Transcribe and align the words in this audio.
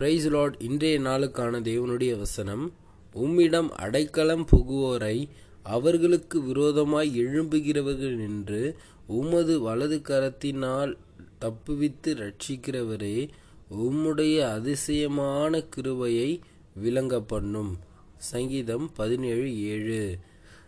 Price 0.00 0.26
Lord 0.26 0.54
இன்றைய 0.62 1.00
நாளுக்கான 1.00 1.58
தேவனுடைய 1.60 2.18
வசனம் 2.18 2.72
உம்மிடம் 3.14 3.70
அடைக்கலம் 3.70 4.46
புகுவோரை 4.52 5.28
அவர்களுக்கு 5.62 6.42
விரோதமாய் 6.42 7.10
எழும்புகிறவர்கள் 7.16 8.18
என்று 8.20 8.76
உமது 9.06 9.60
வலது 9.60 9.98
கரத்தினால் 9.98 10.96
தப்புவித்து 11.40 12.14
ரட்சிக்கிறவரே 12.14 13.28
உம்முடைய 13.70 14.38
அதிசயமான 14.38 15.62
கிருவையை 15.76 16.40
விளங்க 16.74 17.20
பண்ணும் 17.20 17.78
சங்கீதம் 18.16 18.90
பதினேழு 18.94 19.62
ஏழு. 19.62 20.18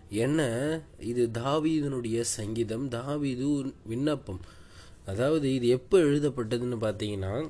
என்ன? 0.08 0.40
இது 1.00 1.30
தாவீதனுடைய 1.34 2.20
சங்கீதம் 2.20 2.88
தாவீது 2.88 3.72
விண்ணப்பம். 3.86 4.40
அதாவது 5.06 5.54
இது 5.54 5.68
எப்போ 5.68 5.98
எழுதப்பட்டதுன்னு 5.98 6.78
பார்த்தீங்கன்னா 6.80 7.48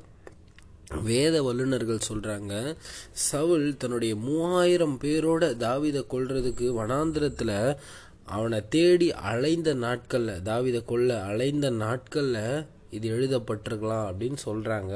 வேத 0.91 1.43
வல்லுநர்கள் 1.43 2.07
சொல்கிறாங்க 2.09 2.77
சவுல் 3.13 3.77
தன்னுடைய 3.77 4.17
மூவாயிரம் 4.17 4.97
பேரோட 5.01 5.45
தாவிதை 5.57 6.03
கொள்றதுக்கு 6.15 6.67
வனாந்திரத்தில் 6.81 7.77
அவனை 8.25 8.69
தேடி 8.69 9.11
அலைந்த 9.11 9.75
நாட்களில் 9.75 10.43
தாவிதை 10.43 10.85
கொல்ல 10.85 11.15
அலைந்த 11.31 11.71
நாட்களில் 11.71 12.67
இது 12.91 13.07
எழுதப்பட்டிருக்கலாம் 13.17 14.07
அப்படின்னு 14.11 14.39
சொல்கிறாங்க 14.47 14.93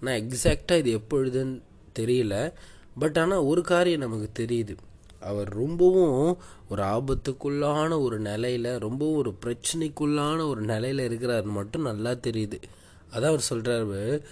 ஆனால் 0.00 0.18
எக்ஸாக்டாக 0.20 0.78
இது 0.78 0.90
எப்போ 0.90 1.16
எழுதுன்னு 1.18 1.56
தெரியல. 1.98 2.52
பட் 2.98 3.18
ஆனால் 3.18 3.38
ஒரு 3.38 3.62
காரியம் 3.62 4.00
நமக்கு 4.00 4.28
தெரியுது. 4.42 4.74
அவர் 5.20 5.48
ரொம்பவும் 5.48 6.38
ஒரு 6.68 6.82
ஆபத்துக்குள்ளான 6.82 8.00
ஒரு 8.00 8.18
நிலையில் 8.18 8.78
ரொம்பவும் 8.78 9.16
ஒரு 9.16 9.32
பிரச்சனைக்குள்ளான 9.44 10.48
ஒரு 10.48 10.62
நிலையில் 10.62 11.06
இருக்கிறாருன்னு 11.08 11.58
மட்டும் 11.60 11.82
நல்லா 11.82 12.10
தெரியுது. 12.10 12.58
அதான் 13.12 13.32
அவர் 13.32 13.48
சொல்கிறாரு 13.50 14.22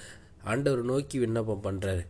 ஆண்டவர் 0.43 0.83
நோக்கி 0.83 1.19
விண்ணப்பம் 1.19 1.65
பண்ணுறாரு 1.65 2.05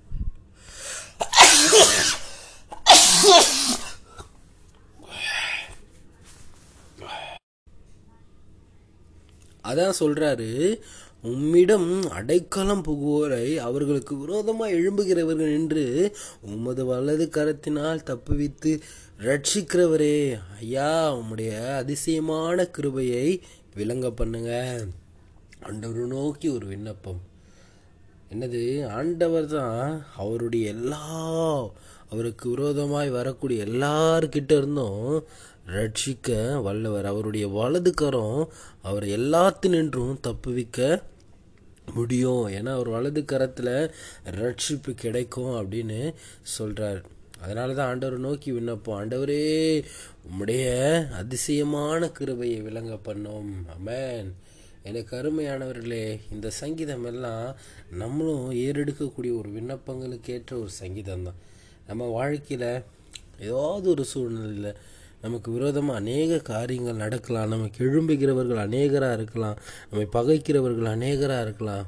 அதான் 9.71 9.99
சொல்றாரு 10.01 10.81
உம்மிடம் 11.23 12.03
அடைக்கலம் 12.09 12.85
புகுவோரை 12.85 13.55
அவர்களுக்கு 13.55 14.19
விரோதமாக 14.19 14.73
எழும்புகிறவர்கள் 14.73 15.53
என்று 15.53 16.15
உமது 16.41 16.85
வலது 16.87 17.27
கரத்தினால் 17.27 18.05
தப்புவித்து 18.11 18.81
ரட்சிக்கிறவரே 19.27 20.39
ஐயா 20.61 20.91
உம்முடைய 21.17 21.53
அதிசயமான 21.77 22.65
கிருபையை 22.65 23.43
விளங்க 23.75 24.11
பண்ணுங்க. 24.11 24.53
அண்டவர் 25.61 26.07
நோக்கி 26.07 26.49
ஒரு 26.49 26.67
விண்ணப்பம். 26.67 27.21
என்னது 28.33 28.63
ஆண்டவர் 28.87 29.47
தான் 29.47 30.07
அவருடைய 30.17 30.69
எல்லா 30.69 31.05
அவருக்கு 32.11 32.51
விரோதமாய் 32.51 33.11
வரக்கூடிய 33.11 33.65
எல்லார்கிட்ட 33.65 34.53
இருந்தும் 34.57 35.25
ரட்சிக்க 35.67 36.63
வல்லவர். 36.63 37.05
அவருடைய 37.05 37.49
வலது 37.49 37.95
கரம் 37.95 38.51
எல்லாத்து 39.19 39.69
நின்றும் 39.69 40.21
தப்புவிக்க 40.27 41.03
முடியும். 41.95 42.45
ஏன்னா 42.49 42.73
அவர் 42.73 42.89
வலது 42.89 43.25
கரத்தில் 43.25 43.91
ரட்சிப்பு 44.41 44.95
கிடைக்கும் 44.95 45.55
அப்படின்னு 45.55 46.15
சொல்கிறார் 46.43 47.01
அதனால 47.41 47.75
தான் 47.75 47.89
ஆண்டவர் 47.89 48.19
நோக்கி 48.19 48.53
விண்ணப்பம். 48.53 48.99
ஆண்டவரே 49.01 49.85
உம்முடைய 50.29 50.65
அதிசயமான 51.13 52.09
கிருபையை 52.09 52.61
விளங்க 52.61 52.95
பண்ணோம். 53.05 53.53
அமேன் 53.77 54.31
எனக்கு 54.89 55.13
அருமையானவர்களே 55.17 56.05
இந்த 56.31 56.51
சங்கீதம் 56.51 57.05
எல்லாம் 57.05 57.47
நம்மளும் 57.91 58.47
ஏறெடுக்கக்கூடிய 58.65 59.33
ஒரு 59.41 59.49
விண்ணப்பங்களுக்கு 59.57 60.31
ஏற்ற 60.37 60.53
ஒரு 60.59 60.71
சங்கீதம் 60.83 61.25
தான் 61.25 61.41
நம்ம 61.87 62.07
வாழ்க்கையில் 62.19 62.71
ஏதாவது 63.41 63.87
ஒரு 63.91 64.05
சூழ்நிலையில் 64.05 64.79
நமக்கு 65.23 65.49
விரோதமாக 65.53 65.99
அநேக 65.99 66.39
காரியங்கள் 66.39 67.03
நடக்கலாம். 67.05 67.49
நமக்கு 67.49 67.79
எழும்புகிறவர்கள் 67.85 68.65
அநேகராக 68.67 69.17
இருக்கலாம். 69.17 69.57
நம்மை 69.91 70.07
பகைக்கிறவர்கள் 70.13 70.95
அநேகராக 70.97 71.43
இருக்கலாம். 71.43 71.87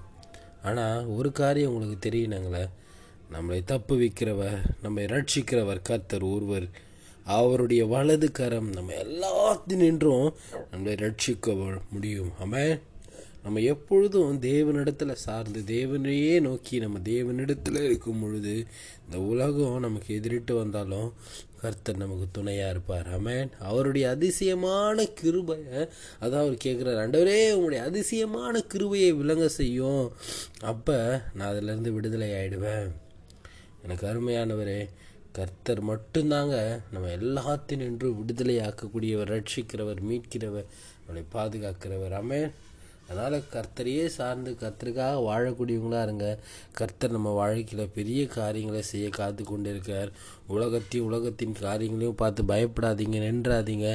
ஆனால் 0.63 1.07
ஒரு 1.07 1.33
காரியம் 1.33 1.73
உங்களுக்கு 1.73 1.99
தெரியணுங்களே. 2.09 2.65
நம்மளை 3.35 3.59
தப்பு 3.65 3.95
வைக்கிறவர் 4.01 4.61
நம்மை 4.83 5.05
ரட்சிக்கிறவர் 5.05 5.83
கர்த்தர் 5.83 6.27
ஒருவர். 6.35 6.69
அவருடைய 7.25 7.83
வலது 7.87 8.29
கரம் 8.33 8.71
நம்ம 8.73 8.93
எல்லாத்தினின்றும் 9.07 10.29
நம்மளை 10.73 10.95
ரட்சிக்க 11.05 11.81
முடியும். 11.91 12.33
ஆமே 12.45 12.65
நம்ம 13.45 13.61
எப்பொழுதும் 13.73 14.41
தேவனிடத்தில் 14.43 15.21
சார்ந்து 15.25 15.61
தேவனையே 15.67 16.41
நோக்கி 16.41 16.79
நம்ம 16.79 16.99
தேவனிடத்தில் 17.05 17.79
இருக்கும் 17.83 18.21
பொழுது 18.21 18.55
இந்த 19.05 19.19
உலகம் 19.33 19.79
நமக்கு 19.81 20.11
எதிரிட்டு 20.19 20.53
வந்தாலும் 20.53 21.09
கர்த்தர் 21.63 22.03
நமக்கு 22.03 22.27
துணையாக 22.33 22.71
இருப்பார். 22.71 23.09
அமேன் 23.19 23.51
அவருடைய 23.59 24.05
அதிசயமான 24.11 25.05
கிருபையை 25.21 25.81
அதான் 26.21 26.45
அவர் 26.45 26.63
கேட்குறாரு 26.65 27.01
ஆண்டவரே 27.05 27.41
உங்களுடைய 27.53 27.81
அதிசயமான 27.85 28.61
கிருபையை 28.61 29.11
விளங்க 29.13 29.49
செய்யும். 29.49 30.13
அப்போ 30.73 30.99
நான் 31.35 31.53
அதிலேருந்து 31.53 31.93
விடுதலை 31.97 32.31
ஆகிடுவேன் 32.31 32.89
எனக்கு 33.83 34.07
அருமையானவரே 34.07 34.81
கர்த்தர் 35.33 35.83
மட்டும்தாங்க 35.89 36.57
நம்ம 36.93 37.11
எல்லாத்தினின்று 37.21 38.09
விடுதலை 38.17 38.57
ஆக்கக்கூடியவர் 38.59 39.33
ரட்சிக்கிறவர் 39.35 40.01
மீட்கிறவர் 40.11 40.67
நம்மளை 41.05 41.23
பாதுகாக்கிறவர். 41.37 42.17
அமேன் 42.23 42.51
அதனால் 43.11 43.47
கர்த்தரையே 43.55 44.05
சார்ந்து 44.17 44.51
கர்த்தருக்காக 44.61 45.15
வாழக்கூடியவங்களாக 45.29 46.07
இருங்க. 46.07 46.27
கர்த்தர் 46.73 47.15
நம்ம 47.17 47.31
வாழ்க்கையில் 47.31 47.95
பெரிய 47.95 48.21
காரியங்களை 48.27 48.83
செய்ய 48.83 49.09
காத்து 49.09 49.45
கொண்டு 49.45 49.71
இருக்கார் 49.71 50.11
உலகத்தையும் 50.47 51.09
உலகத்தின் 51.11 51.57
காரியங்களையும் 51.63 52.21
பார்த்து 52.23 52.43
பயப்படாதீங்க 52.53 53.21
நின்றாதீங்க. 53.27 53.89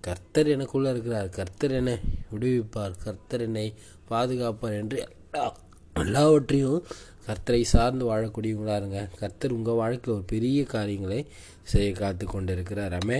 கர்த்தர் 0.00 0.52
எனக்குள்ளே 0.56 0.90
இருக்கிறார். 0.94 1.30
கர்த்தர் 1.38 1.70
என்னை 1.70 1.96
விடுவிப்பார். 2.32 2.94
கர்த்தர் 3.04 3.40
என்னை 3.40 3.66
பாதுகாப்பார் 4.10 4.78
என்று 4.82 4.98
எல்லா 5.06 5.46
எல்லாவற்றையும் 5.96 6.80
கர்த்தரை 7.26 7.62
சார்ந்து 7.74 8.04
வாழக்கூடியவங்களாக 8.10 8.80
இருங்க. 8.82 9.00
கர்த்தர் 9.20 9.56
உங்கள் 9.58 9.80
வாழ்க்கையில் 9.80 10.16
ஒரு 10.16 10.24
பெரிய 10.34 10.60
காரியங்களை 10.76 11.20
செய்ய 11.72 11.90
காத்து 11.92 12.26
கொண்டு 12.26 12.52
இருக்கிறார் 12.52 12.94
அமே 13.00 13.18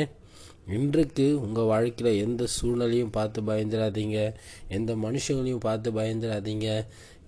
இன்றைக்கு 0.77 1.41
உங்கள் 1.41 1.71
வாழ்க்கையில் 1.73 2.21
எந்த 2.27 2.47
சூழ்நிலையும் 2.47 3.11
பார்த்து 3.11 3.43
பயந்துடாதீங்க. 3.43 4.19
எந்த 4.69 4.95
மனுஷங்களையும் 4.95 5.65
பார்த்து 5.69 5.91
பயந்துடாதீங்க. 5.91 6.69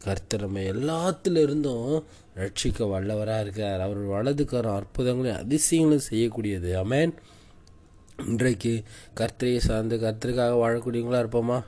கர்த்தர் 0.05 0.45
நம்ம 0.45 2.01
ரட்சிக்க 2.37 2.87
வல்லவராக 2.93 3.41
இருக்கார் 3.41 3.81
அவர் 3.81 4.01
வலதுக்காரன் 4.15 4.77
அற்புதங்களையும் 4.79 5.41
அதிசயங்களும் 5.43 6.09
செய்யக்கூடியது. 6.11 6.71
அமேன் 6.83 7.13
இன்றைக்கு 8.27 8.73
கர்த்தரையை 9.21 9.61
சார்ந்து 9.69 9.97
கர்த்தருக்காக 9.97 10.55
வாழக்கூடியவங்களா 10.63 11.23
இருப்போமா? 11.25 11.59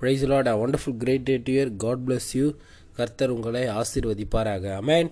Praise 0.00 0.24
lord 0.32 0.46
a 0.46 0.56
wonderful 0.66 0.98
great 0.98 1.22
day 1.22 1.36
to 1.36 1.52
year 1.52 1.72
God 1.76 2.04
bless 2.06 2.30
you 2.32 2.46
கர்த்தர் 2.98 3.30
உங்களை 3.30 3.62
ஆசீர்வதிப்பாராக. 3.80 4.64
அமேன் 4.80 5.10